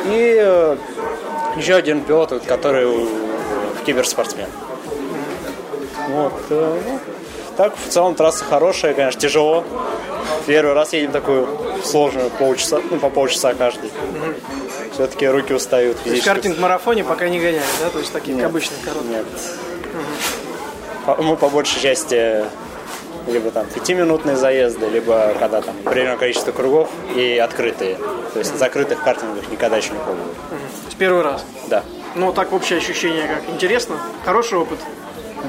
И 0.07 0.37
э, 0.41 0.77
еще 1.57 1.75
один 1.75 2.03
пилот, 2.03 2.33
вот, 2.33 2.45
который 2.45 2.87
в 2.87 3.85
киберспортсмен. 3.87 4.49
Вот. 6.09 6.33
э, 6.51 6.81
ну, 6.87 6.99
так, 7.57 7.75
в 7.77 7.89
целом 7.91 8.15
трасса 8.15 8.45
хорошая, 8.45 8.95
конечно, 8.95 9.21
тяжело. 9.21 9.65
Первый 10.47 10.73
раз 10.75 10.93
едем 10.95 11.13
такую 11.13 11.47
сложную 11.85 12.31
полчаса, 12.31 12.81
ну, 12.91 12.99
по 12.99 13.11
полчаса 13.11 13.55
каждый. 13.55 13.91
Все-таки 14.95 15.27
руки 15.29 15.53
устают 15.53 15.93
То 15.97 15.99
есть 15.99 16.07
в 16.07 16.11
физически. 16.11 16.29
картинг-марафоне 16.29 17.05
пока 17.05 17.29
не 17.29 17.39
гоняли, 17.39 17.61
да? 17.81 17.91
То 17.91 17.99
есть 17.99 18.13
такие 18.13 18.37
Нет. 18.37 18.47
обычные 18.47 18.79
короткие. 18.85 19.17
Нет. 19.19 19.27
По- 21.07 21.23
Мы 21.23 21.37
по 21.37 21.49
большей 21.49 21.81
части 21.81 22.45
либо 23.31 23.51
там 23.51 23.67
пятиминутные 23.67 24.37
заезды, 24.37 24.89
либо 24.89 25.35
когда 25.39 25.61
там 25.61 25.75
определенное 25.85 26.17
количество 26.17 26.53
кругов 26.53 26.91
и 27.15 27.39
открытые. 27.39 27.97
То 28.33 28.39
есть 28.39 28.57
закрытых 28.57 29.03
картингов 29.03 29.51
никогда 29.51 29.77
еще 29.77 29.91
не 29.91 29.99
пробовал. 29.99 30.27
То 30.51 30.87
есть 30.87 30.97
первый 30.99 31.23
раз. 31.23 31.45
Да. 31.69 31.83
Ну, 32.15 32.33
так 32.33 32.53
общее 32.53 32.79
ощущение 32.79 33.27
как? 33.29 33.49
Интересно? 33.49 33.97
Хороший 34.25 34.59
опыт? 34.59 34.79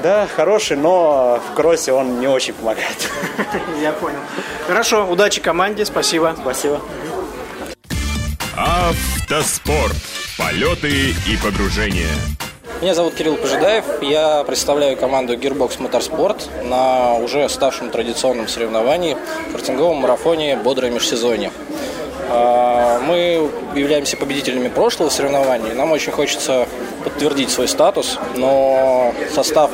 Да, 0.02 0.26
хороший, 0.34 0.76
но 0.76 1.42
в 1.50 1.54
кроссе 1.54 1.92
он 1.92 2.20
не 2.20 2.28
очень 2.28 2.54
помогает. 2.54 3.10
Я 3.82 3.92
понял. 3.92 4.20
Хорошо, 4.66 5.06
удачи 5.06 5.40
команде, 5.40 5.84
спасибо. 5.84 6.36
Спасибо. 6.40 6.80
Автоспорт. 8.56 9.96
Полеты 10.38 11.10
и 11.10 11.36
погружения. 11.42 12.08
Меня 12.80 12.94
зовут 12.94 13.12
Кирилл 13.12 13.36
Пожидаев, 13.36 13.84
я 14.00 14.42
представляю 14.44 14.96
команду 14.96 15.34
Gearbox 15.34 15.78
Motorsport 15.80 16.64
на 16.66 17.14
уже 17.16 17.46
ставшем 17.50 17.90
традиционном 17.90 18.48
соревновании 18.48 19.18
в 19.48 19.52
картинговом 19.52 19.98
марафоне 19.98 20.56
«Бодрое 20.56 20.90
межсезонье». 20.90 21.52
А, 22.30 22.98
Мы 23.00 23.50
являемся 23.74 24.16
победителями 24.16 24.68
прошлого 24.68 25.10
соревнования, 25.10 25.74
нам 25.74 25.92
очень 25.92 26.10
хочется 26.10 26.66
подтвердить 27.04 27.50
свой 27.50 27.68
статус, 27.68 28.18
но 28.36 29.12
состав 29.34 29.70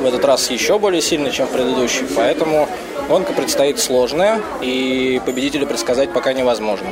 в 0.00 0.06
этот 0.06 0.24
раз 0.24 0.48
еще 0.48 0.78
более 0.78 1.02
сильный, 1.02 1.32
чем 1.32 1.48
в 1.48 1.50
предыдущий, 1.50 2.06
поэтому 2.14 2.68
гонка 3.08 3.32
предстоит 3.32 3.80
сложная, 3.80 4.40
и 4.60 5.20
победителя 5.26 5.66
предсказать 5.66 6.12
пока 6.12 6.32
невозможно. 6.32 6.90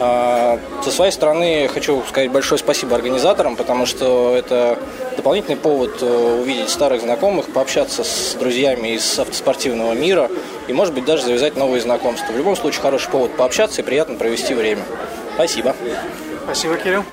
А, 0.00 0.58
Со 0.84 0.90
своей 0.90 1.10
стороны 1.10 1.68
хочу 1.72 2.02
сказать 2.08 2.30
большое 2.30 2.58
спасибо 2.58 2.94
организаторам, 2.94 3.56
потому 3.56 3.84
что 3.86 4.36
это 4.36 4.78
дополнительный 5.16 5.56
повод 5.56 5.98
э, 6.02 6.40
увидеть 6.40 6.70
старых 6.70 7.02
знакомых, 7.02 7.46
пообщаться 7.52 8.04
с 8.04 8.34
друзьями 8.38 8.94
из 8.94 9.18
автоспортивного 9.18 9.94
мира 9.94 10.30
и, 10.68 10.72
может 10.72 10.94
быть, 10.94 11.04
даже 11.04 11.24
завязать 11.24 11.56
новые 11.56 11.80
знакомства. 11.80 12.32
В 12.32 12.36
любом 12.36 12.54
случае, 12.54 12.82
хороший 12.82 13.10
повод 13.10 13.36
пообщаться 13.36 13.82
и 13.82 13.84
приятно 13.84 14.14
провести 14.14 14.54
время. 14.54 14.82
Спасибо. 15.34 15.74
Спасибо, 16.44 16.76
Кирилл. 16.76 17.04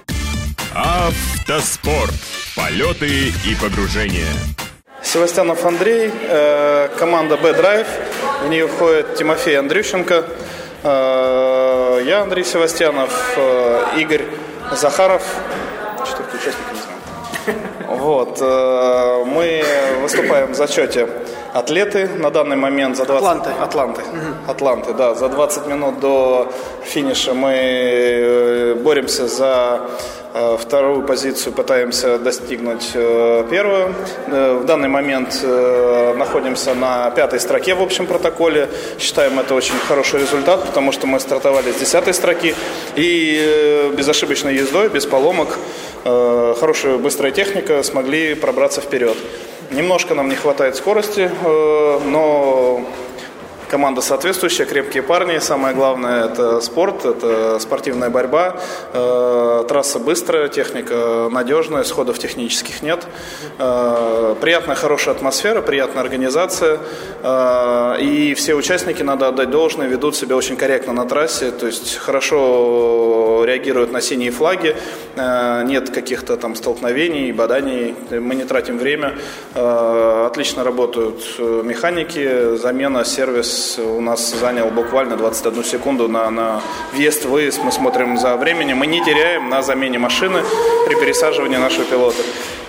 Автоспорт. 0.75 2.13
Полеты 2.56 3.34
и 3.46 3.56
погружения. 3.60 4.27
Севастьянов 5.01 5.65
Андрей, 5.65 6.12
э, 6.13 6.89
команда 6.98 7.38
B-Drive, 7.38 7.88
в 8.44 8.50
нее 8.50 8.68
входит 8.68 9.15
Тимофей 9.15 9.58
Андрющенко, 9.58 10.25
э, 10.84 11.75
я 12.00 12.22
Андрей 12.22 12.44
Севастьянов, 12.44 13.34
э, 13.38 13.86
Игорь 13.98 14.25
Захаров, 14.74 15.24
четвертый 16.06 16.40
участник, 16.40 16.66
не 16.74 16.80
знаю. 16.80 17.60
Вот, 17.88 18.40
э, 18.42 19.24
мы 19.25 19.64
выступаем 20.02 20.52
в 20.52 20.56
зачете 20.56 21.08
атлеты 21.55 22.09
на 22.19 22.31
данный 22.31 22.57
момент 22.57 22.97
за 22.97 23.05
20... 23.05 23.24
Атланты. 23.24 23.50
Атланты. 23.62 24.01
Атланты, 24.45 24.93
да. 24.93 25.15
За 25.15 25.29
20 25.29 25.67
минут 25.67 26.01
до 26.01 26.51
финиша 26.83 27.33
мы 27.33 27.53
э, 27.53 28.75
боремся 28.75 29.27
за 29.27 29.79
э, 30.33 30.57
вторую 30.59 31.03
позицию, 31.03 31.53
пытаемся 31.53 32.19
достигнуть 32.19 32.91
э, 32.93 33.45
первую. 33.50 33.95
В 34.27 34.65
данный 34.65 34.89
момент 34.89 35.45
находимся 36.17 36.74
на 36.74 37.09
пятой 37.12 37.39
строке 37.39 37.74
в 37.74 37.81
общем 37.81 38.05
протоколе. 38.05 38.67
Считаем 39.00 39.39
это 39.39 39.55
очень 39.55 39.79
хороший 39.88 40.19
результат, 40.19 40.62
потому 40.65 40.91
что 40.91 41.07
мы 41.07 41.21
стартовали 41.21 41.71
с 41.71 41.75
десятой 41.75 42.13
строки 42.13 42.53
и 42.97 43.93
безошибочной 43.97 44.55
ездой, 44.55 44.89
без 44.89 45.05
поломок, 45.05 45.57
хорошая 46.03 46.97
быстрая 46.97 47.31
техника 47.31 47.81
смогли 47.83 48.35
пробраться 48.35 48.81
вперед. 48.81 49.15
Немножко 49.72 50.13
нам 50.15 50.29
не 50.29 50.36
хватает 50.36 50.75
скорости, 50.75 51.29
э, 51.29 52.00
но 52.05 52.81
команда 53.69 54.01
соответствующая, 54.01 54.65
крепкие 54.65 55.03
парни. 55.03 55.39
Самое 55.39 55.75
главное 55.75 56.25
это 56.25 56.62
спорт, 56.62 57.05
это 57.05 57.60
спортивная 57.60 58.10
борьба. 58.10 58.57
Э, 58.93 59.65
Трасса 59.67 60.00
быстрая, 60.00 60.48
техника 60.48 61.29
надежная, 61.31 61.84
сходов 61.84 62.19
технических 62.19 62.81
нет. 62.81 63.05
Э, 63.57 64.36
Приятная, 64.41 64.75
хорошая 64.75 65.15
атмосфера, 65.15 65.62
приятная 65.62 66.03
организация. 66.03 66.79
Э, 67.24 67.95
И 68.00 68.34
все 68.36 68.53
участники, 68.55 69.03
надо 69.03 69.27
отдать 69.27 69.50
должное, 69.50 69.88
ведут 69.88 70.15
себя 70.15 70.36
очень 70.36 70.57
корректно 70.57 70.93
на 70.93 71.05
трассе. 71.05 71.51
То 71.51 71.65
есть 71.67 71.95
хорошо 71.98 73.43
реагируют 73.45 73.91
на 73.91 74.01
синие 74.01 74.31
флаги. 74.31 74.75
Нет 75.15 75.89
каких-то 75.89 76.36
там 76.36 76.55
столкновений, 76.55 77.31
боданий. 77.31 77.95
Мы 78.12 78.36
не 78.36 78.43
тратим 78.43 78.77
время. 78.77 79.17
Отлично 79.53 80.63
работают 80.63 81.39
механики. 81.39 82.55
Замена, 82.57 83.05
сервис 83.05 83.54
у 83.77 84.01
нас 84.01 84.33
занял 84.33 84.69
буквально 84.69 85.15
21 85.15 85.63
секунду 85.63 86.07
на, 86.07 86.29
на 86.29 86.62
въезд-выезд. 86.93 87.63
Мы 87.63 87.71
смотрим 87.71 88.17
за 88.17 88.35
временем. 88.35 88.77
Мы 88.77 88.88
не 88.88 89.03
теряем 89.03 89.50
на 89.50 89.62
замене 89.62 89.97
машины 89.97 90.43
при 90.85 90.95
пересаживании 90.95 91.57
нашего 91.57 91.85
пилота. 91.85 92.21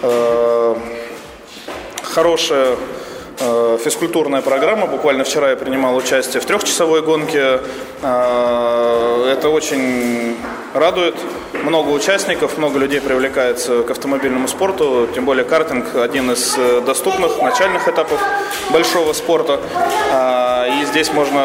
Э, 0.03 0.77
Хорошая 2.03 2.77
э, 3.41 3.79
физкультурная 3.85 4.43
программа. 4.43 4.87
Буквально 4.87 5.25
вчера 5.25 5.51
я 5.51 5.57
принимал 5.57 5.97
участие 5.97 6.41
в 6.41 6.47
трехчасовой 6.47 7.03
гонке. 7.03 7.61
Э, 8.03 9.33
Это 9.33 9.49
очень 9.51 10.37
радует. 10.73 11.17
Много 11.65 11.91
участников, 11.91 12.59
много 12.59 12.79
людей 12.79 13.01
привлекается 13.01 13.83
к 13.83 13.91
автомобильному 13.91 14.47
спорту. 14.47 15.09
Тем 15.15 15.25
более 15.25 15.45
картинг 15.45 15.97
один 15.97 16.31
из 16.31 16.57
доступных 16.87 17.43
начальных 17.43 17.89
этапов 17.89 18.21
большого 18.71 19.13
спорта. 19.13 19.61
И 20.81 20.85
здесь 20.87 21.13
можно 21.13 21.43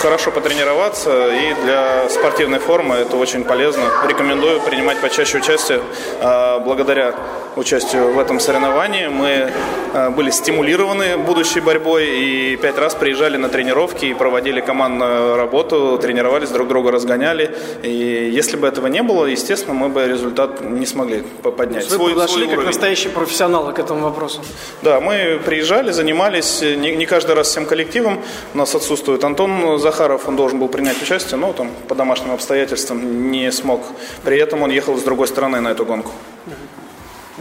хорошо 0.00 0.30
потренироваться. 0.30 1.28
И 1.32 1.54
для 1.64 2.08
спортивной 2.08 2.58
формы 2.58 2.96
это 2.96 3.16
очень 3.16 3.44
полезно. 3.44 3.84
Рекомендую 4.08 4.60
принимать 4.60 4.98
почаще 5.00 5.38
участие. 5.38 5.80
А, 6.20 6.58
Благодаря 6.60 7.14
участию 7.56 8.12
в 8.12 8.18
этом 8.18 8.40
соревновании 8.40 9.08
мы 9.08 9.52
э, 9.92 10.10
были 10.10 10.30
стимулированы 10.30 11.18
будущей 11.18 11.60
борьбой 11.60 12.06
и 12.08 12.56
пять 12.56 12.78
раз 12.78 12.94
приезжали 12.94 13.36
на 13.36 13.48
тренировки 13.50 14.06
и 14.06 14.14
проводили 14.14 14.60
командную 14.60 15.36
работу, 15.36 15.98
тренировались, 16.00 16.48
друг 16.50 16.68
друга 16.68 16.90
разгоняли. 16.92 17.54
И 17.82 18.30
если 18.32 18.56
бы 18.56 18.66
этого 18.68 18.86
не 18.86 19.02
было, 19.02 19.26
естественно, 19.26 19.74
мы 19.74 19.88
бы 19.90 20.06
результат 20.06 20.62
не 20.62 20.86
смогли 20.86 21.24
по- 21.42 21.50
поднять. 21.50 21.90
Вы 21.90 21.96
Свой- 21.96 22.14
подошли 22.14 22.34
свой 22.36 22.46
как 22.46 22.52
уровень. 22.54 22.66
настоящие 22.68 23.10
профессионалы 23.12 23.72
к 23.72 23.78
этому 23.78 24.00
вопросу. 24.04 24.40
Да, 24.80 25.00
мы 25.00 25.38
приезжали, 25.44 25.90
занимались, 25.90 26.62
не, 26.62 26.94
не 26.96 27.04
каждый 27.06 27.34
раз 27.34 27.48
всем 27.48 27.66
коллективом. 27.66 28.21
У 28.54 28.58
нас 28.58 28.74
отсутствует 28.74 29.24
Антон 29.24 29.78
Захаров, 29.78 30.28
он 30.28 30.36
должен 30.36 30.58
был 30.58 30.68
принять 30.68 31.00
участие, 31.02 31.38
но 31.38 31.52
там 31.52 31.70
по 31.88 31.94
домашним 31.94 32.32
обстоятельствам 32.32 33.30
не 33.30 33.50
смог. 33.52 33.82
При 34.24 34.38
этом 34.38 34.62
он 34.62 34.70
ехал 34.70 34.96
с 34.96 35.02
другой 35.02 35.28
стороны 35.28 35.60
на 35.60 35.68
эту 35.68 35.84
гонку. 35.84 36.12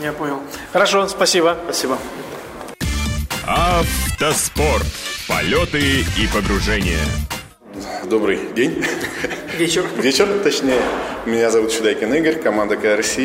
Я 0.02 0.14
понял. 0.14 0.40
Хорошо, 0.72 1.08
спасибо. 1.08 1.58
Спасибо. 1.66 1.98
Автоспорт. 3.46 4.86
Полеты 5.28 6.02
и 6.18 6.28
погружения. 6.34 7.00
Добрый 8.06 8.40
день. 8.56 8.84
Вечер. 9.58 9.86
Вечер, 9.98 10.28
точнее. 10.44 10.82
Меня 11.26 11.50
зовут 11.50 11.72
Чудайкин 11.72 12.14
Игорь, 12.16 12.36
команда 12.36 12.76
КРС. 12.76 13.18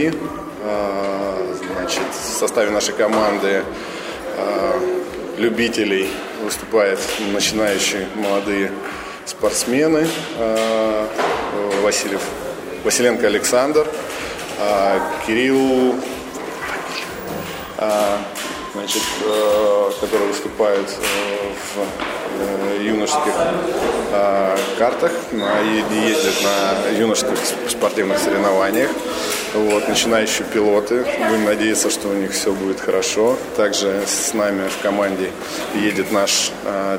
А, 0.62 1.56
значит, 1.72 2.02
в 2.12 2.38
составе 2.38 2.70
нашей 2.70 2.94
команды 2.94 3.62
а, 4.36 4.80
любителей 5.38 6.10
выступают 6.42 7.00
начинающие 7.32 8.06
молодые 8.14 8.72
спортсмены. 9.24 10.06
А, 10.38 11.08
Васильев, 11.82 12.22
Василенко 12.84 13.26
Александр, 13.26 13.86
Кирилл 15.26 15.94
значит, 18.76 19.02
э, 19.24 19.90
которые 20.00 20.28
выступают 20.28 20.88
э, 20.88 21.52
в 21.74 22.78
э, 22.78 22.84
юношеских 22.84 23.32
картах 24.78 25.12
и 25.32 25.96
ездят 26.08 26.34
на 26.42 26.90
юношеских 26.98 27.38
спортивных 27.68 28.18
соревнованиях. 28.18 28.90
Вот, 29.54 29.88
начинающие 29.88 30.46
пилоты. 30.46 31.04
Будем 31.28 31.44
надеяться, 31.44 31.90
что 31.90 32.08
у 32.08 32.14
них 32.14 32.32
все 32.32 32.52
будет 32.52 32.80
хорошо. 32.80 33.36
Также 33.56 34.02
с 34.06 34.34
нами 34.34 34.68
в 34.68 34.82
команде 34.82 35.30
едет 35.74 36.12
наш 36.12 36.50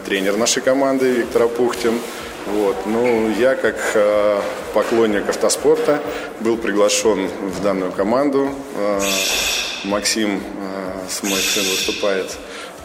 тренер 0.06 0.38
нашей 0.38 0.62
команды 0.62 1.12
Виктор 1.12 1.44
Апухтин. 1.44 2.00
Вот. 2.48 2.78
Ну, 2.86 3.30
я 3.30 3.56
как 3.56 3.76
э, 3.94 4.42
поклонник 4.74 5.28
автоспорта 5.28 6.02
был 6.40 6.58
приглашен 6.58 7.28
в 7.28 7.62
данную 7.62 7.92
команду. 7.92 8.50
Э, 8.76 9.02
Максим 9.84 10.42
э, 10.42 11.28
мой 11.28 11.40
сын 11.40 11.64
выступает 11.64 12.38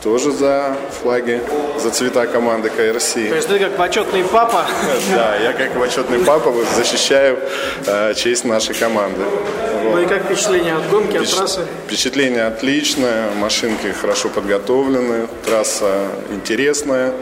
тоже 0.03 0.33
за 0.33 0.77
флаги, 1.01 1.41
за 1.79 1.91
цвета 1.91 2.27
команды 2.27 2.71
КРС. 2.71 3.13
То 3.13 3.21
есть 3.21 3.49
ты 3.49 3.59
как 3.59 3.77
почетный 3.77 4.25
папа? 4.25 4.67
Да, 5.15 5.37
я 5.37 5.53
как 5.53 5.73
почетный 5.79 6.19
папа 6.21 6.53
защищаю 6.77 7.39
э, 7.87 8.15
честь 8.15 8.45
нашей 8.45 8.75
команды. 8.75 9.21
Ну 9.85 10.01
и 10.01 10.07
как 10.07 10.25
впечатление 10.25 10.75
от 10.75 10.89
гонки, 10.91 11.17
от 11.17 11.31
трассы? 11.31 11.61
Впечатление 11.87 12.45
отличное, 12.45 13.31
машинки 13.37 13.93
хорошо 13.93 14.29
подготовлены, 14.29 15.29
трасса 15.45 16.07
интересная, 16.31 17.13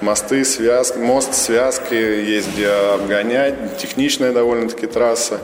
мосты, 0.00 0.44
связки, 0.44 0.98
мост, 0.98 1.34
связки, 1.34 1.94
есть 1.94 2.52
где 2.52 2.68
обгонять, 2.68 3.78
техничная 3.78 4.32
довольно-таки 4.32 4.86
трасса. 4.86 5.40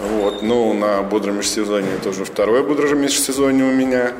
Вот. 0.00 0.42
Ну, 0.42 0.72
на 0.72 1.02
бодром 1.02 1.36
межсезонье 1.36 1.98
тоже 2.02 2.24
второе 2.24 2.62
бодрое 2.62 2.94
межсезонье 2.94 3.64
у 3.64 3.72
меня. 3.72 4.12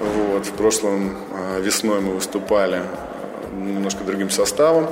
Вот. 0.00 0.46
В 0.46 0.52
прошлом 0.52 1.16
а, 1.32 1.60
весной 1.60 2.00
мы 2.00 2.14
выступали 2.14 2.82
немножко 3.54 4.04
другим 4.04 4.30
составом. 4.30 4.88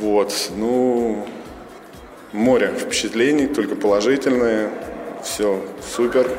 Вот. 0.00 0.50
Ну, 0.56 1.26
море 2.32 2.72
впечатлений, 2.78 3.46
только 3.46 3.76
положительные 3.76 4.70
все 5.26 5.60
супер. 5.94 6.30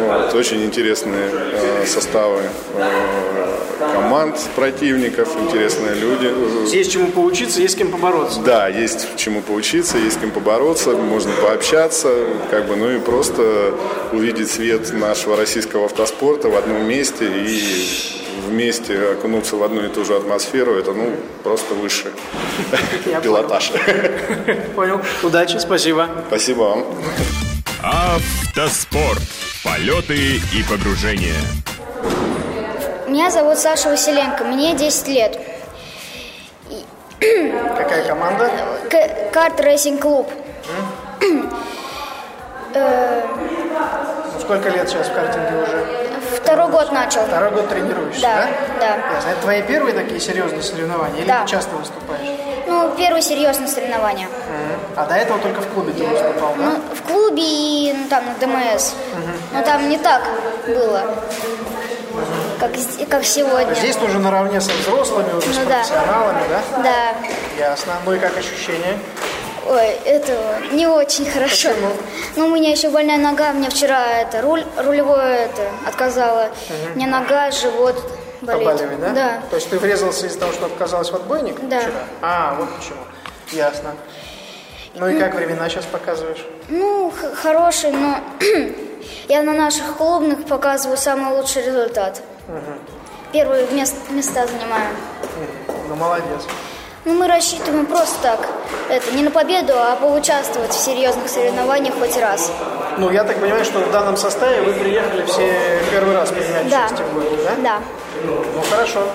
Вот, 0.00 0.34
очень 0.34 0.64
интересные 0.64 1.30
э, 1.32 1.86
составы 1.86 2.42
э, 2.74 3.52
команд 3.92 4.38
противников, 4.54 5.28
интересные 5.40 5.94
люди. 5.94 6.74
Есть 6.74 6.92
чему 6.92 7.08
поучиться, 7.08 7.60
есть 7.60 7.74
с 7.74 7.76
кем 7.76 7.90
побороться. 7.90 8.40
Да, 8.40 8.68
есть 8.68 9.08
чему 9.16 9.40
поучиться, 9.40 9.98
есть 9.98 10.16
с 10.16 10.20
кем 10.20 10.30
побороться, 10.30 10.90
можно 10.90 11.32
пообщаться, 11.42 12.14
как 12.50 12.66
бы, 12.66 12.76
ну 12.76 12.90
и 12.90 12.98
просто 12.98 13.74
увидеть 14.12 14.50
свет 14.50 14.92
нашего 14.92 15.36
российского 15.36 15.86
автоспорта 15.86 16.48
в 16.48 16.56
одном 16.56 16.84
месте 16.84 17.24
и 17.24 18.12
вместе 18.46 18.98
окунуться 19.12 19.56
в 19.56 19.62
одну 19.62 19.84
и 19.84 19.88
ту 19.88 20.04
же 20.04 20.16
атмосферу, 20.16 20.74
это 20.74 20.92
ну 20.92 21.12
просто 21.42 21.74
выше 21.74 22.12
пилотаж. 23.22 23.72
Понял. 24.74 25.00
Удачи, 25.22 25.58
спасибо. 25.58 26.08
Спасибо 26.28 26.60
вам. 26.60 26.84
Автоспорт. 27.84 29.22
Полеты 29.64 30.36
и 30.36 30.62
погружения. 30.70 31.40
Меня 33.08 33.28
зовут 33.28 33.58
Саша 33.58 33.88
Василенко, 33.88 34.44
мне 34.44 34.76
10 34.76 35.08
лет. 35.08 35.40
Какая 37.18 38.06
команда? 38.06 38.50
Kart 39.32 39.60
Racing 39.60 40.00
Club. 40.00 40.30
Э, 42.74 43.22
ну, 44.32 44.40
сколько 44.40 44.68
лет 44.68 44.88
сейчас 44.88 45.08
в 45.08 45.14
картинге 45.14 45.62
уже? 45.62 45.84
Второй 46.36 46.70
год 46.70 46.92
начал. 46.92 47.26
Второй 47.26 47.50
год 47.50 47.68
тренируешься, 47.68 48.22
да? 48.22 48.48
Да. 48.78 48.96
да. 48.96 49.30
Это 49.32 49.40
твои 49.42 49.60
первые 49.62 49.94
такие 49.94 50.20
серьезные 50.20 50.62
соревнования? 50.62 51.20
Или 51.20 51.28
да. 51.28 51.42
ты 51.42 51.50
часто 51.50 51.74
выступаешь? 51.74 52.51
Ну, 52.82 52.96
первые 52.96 53.22
серьезные 53.22 53.68
соревнования. 53.68 54.26
Угу. 54.26 54.92
А 54.96 55.06
до 55.06 55.14
этого 55.14 55.38
только 55.38 55.60
в 55.60 55.68
клубе 55.68 55.92
ты 55.92 56.04
выступал, 56.04 56.54
да? 56.58 56.64
Ну, 56.64 56.94
в 56.94 57.02
клубе 57.02 57.42
и 57.42 57.92
ну, 57.92 58.08
там 58.08 58.24
на 58.26 58.34
ДМС. 58.34 58.92
Угу. 58.92 59.30
Но 59.54 59.62
там 59.62 59.88
не 59.88 59.98
так 59.98 60.22
было, 60.66 61.02
угу. 62.10 62.24
как, 62.58 62.72
как 63.08 63.24
сегодня. 63.24 63.74
Здесь 63.74 63.96
ты 63.96 64.04
уже 64.04 64.18
наравне 64.18 64.60
со 64.60 64.72
взрослыми, 64.72 65.32
уже 65.32 65.48
ну, 65.48 65.54
с 65.54 65.56
да. 65.58 65.64
профессионалами, 65.64 66.42
да? 66.48 66.82
Да. 66.82 67.14
Ясно. 67.58 67.92
Ну 68.04 68.14
и 68.14 68.18
как 68.18 68.36
ощущения? 68.36 68.98
Ой, 69.68 69.86
это 70.04 70.36
не 70.72 70.88
очень 70.88 71.24
хорошо. 71.30 71.68
Почему? 71.68 71.92
Ну, 72.34 72.46
у 72.48 72.50
меня 72.50 72.70
еще 72.70 72.90
больная 72.90 73.18
нога. 73.18 73.52
Мне 73.52 73.70
вчера 73.70 74.04
это 74.20 74.42
руль, 74.42 74.64
рулевое 74.76 75.44
это 75.44 75.62
отказало. 75.86 76.46
Угу. 76.68 76.96
Мне 76.96 77.06
нога, 77.06 77.50
живот 77.52 77.96
болит. 78.42 78.66
Побаливает, 78.66 79.00
да? 79.00 79.10
Да. 79.10 79.42
То 79.50 79.56
есть 79.56 79.70
ты 79.70 79.78
врезался 79.78 80.26
из-за 80.26 80.38
того, 80.38 80.52
что 80.52 80.66
отказалась 80.66 81.10
в 81.10 81.14
отбойник 81.14 81.56
да. 81.68 81.80
вчера? 81.80 82.04
А, 82.20 82.54
вот 82.58 82.68
почему. 82.76 83.00
Ясно. 83.52 83.94
Ну 84.94 85.08
и 85.08 85.18
как 85.18 85.34
времена 85.34 85.68
сейчас 85.68 85.86
показываешь? 85.86 86.44
Ну, 86.68 87.12
хорошие, 87.34 87.92
но 87.92 88.18
я 89.28 89.42
на 89.42 89.54
наших 89.54 89.96
клубных 89.96 90.44
показываю 90.44 90.98
самый 90.98 91.34
лучший 91.36 91.64
результат. 91.64 92.22
Угу. 92.48 93.32
Первые 93.32 93.66
мест, 93.68 93.96
места 94.10 94.46
занимаю. 94.46 94.90
Ну, 95.88 95.94
молодец. 95.94 96.42
Ну, 97.04 97.14
мы 97.14 97.26
рассчитываем 97.26 97.86
просто 97.86 98.16
так. 98.22 98.46
Это 98.88 99.10
не 99.12 99.22
на 99.22 99.30
победу, 99.30 99.72
а 99.74 99.96
поучаствовать 99.96 100.72
в 100.72 100.78
серьезных 100.78 101.28
соревнованиях 101.28 101.94
хоть 101.98 102.16
раз. 102.18 102.52
Ну, 102.98 103.10
я 103.10 103.24
так 103.24 103.38
понимаю, 103.40 103.64
что 103.64 103.80
в 103.80 103.90
данном 103.90 104.16
составе 104.16 104.62
вы 104.62 104.72
приехали 104.74 105.24
все 105.24 105.80
первый 105.90 106.14
раз 106.14 106.30
принимать 106.30 106.68
да. 106.68 106.86
участие 106.86 107.06
в 107.06 107.14
гонке, 107.14 107.36
да? 107.44 107.54
Да. 107.62 107.80
Ну, 108.24 108.62
хорошо. 108.70 109.06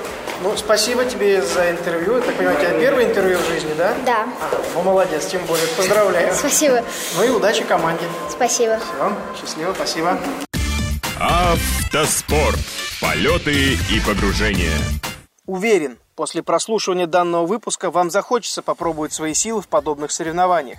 Ну, 0.41 0.55
спасибо 0.55 1.03
тебе 1.05 1.41
за 1.41 1.71
интервью. 1.71 2.17
Я 2.17 2.21
так 2.21 2.35
понимаю, 2.35 2.57
у 2.57 2.61
тебя 2.61 2.79
первое 2.79 3.05
интервью 3.05 3.39
в 3.39 3.47
жизни, 3.47 3.73
да? 3.77 3.93
Да. 4.05 4.27
А, 4.39 4.61
ну, 4.75 4.81
молодец, 4.83 5.25
тем 5.25 5.43
более. 5.45 5.65
Поздравляю. 5.67 6.33
Спасибо. 6.33 6.83
Ну 7.17 7.23
и 7.23 7.29
удачи 7.29 7.63
команде. 7.63 8.05
Спасибо. 8.29 8.77
Все, 8.77 9.41
счастливо, 9.41 9.73
спасибо. 9.73 10.19
Автоспорт. 11.19 12.59
Полеты 13.01 13.73
и 13.73 13.99
погружения. 14.05 14.77
Уверен, 15.47 15.97
после 16.15 16.43
прослушивания 16.43 17.07
данного 17.07 17.45
выпуска 17.45 17.89
вам 17.89 18.11
захочется 18.11 18.61
попробовать 18.61 19.13
свои 19.13 19.33
силы 19.33 19.61
в 19.61 19.67
подобных 19.67 20.11
соревнованиях. 20.11 20.77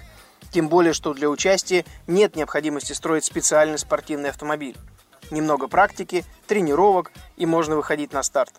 Тем 0.51 0.69
более, 0.69 0.93
что 0.93 1.15
для 1.15 1.29
участия 1.29 1.85
нет 2.07 2.37
необходимости 2.37 2.93
строить 2.93 3.25
специальный 3.25 3.79
спортивный 3.79 4.31
автомобиль. 4.31 4.77
Немного 5.31 5.69
практики, 5.69 6.25
тренировок 6.47 7.13
и 7.37 7.47
можно 7.47 7.77
выходить 7.77 8.13
на 8.13 8.23
старт. 8.23 8.53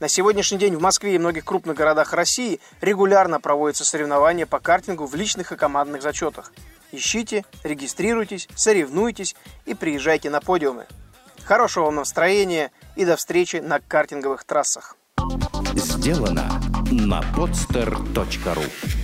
На 0.00 0.08
сегодняшний 0.08 0.58
день 0.58 0.76
в 0.76 0.82
Москве 0.82 1.14
и 1.14 1.18
многих 1.18 1.44
крупных 1.44 1.76
городах 1.76 2.12
России 2.12 2.60
регулярно 2.80 3.40
проводятся 3.40 3.84
соревнования 3.84 4.44
по 4.44 4.58
картингу 4.58 5.06
в 5.06 5.14
личных 5.14 5.52
и 5.52 5.56
командных 5.56 6.02
зачетах. 6.02 6.52
Ищите, 6.92 7.44
регистрируйтесь, 7.62 8.48
соревнуйтесь 8.54 9.34
и 9.64 9.74
приезжайте 9.74 10.30
на 10.30 10.40
подиумы. 10.40 10.86
Хорошего 11.44 11.86
вам 11.86 11.96
настроения 11.96 12.70
и 12.96 13.04
до 13.04 13.16
встречи 13.16 13.56
на 13.56 13.80
картинговых 13.80 14.44
трассах. 14.44 14.96
Сделано 15.74 16.60
на 16.90 17.20
podster.ru 17.34 19.03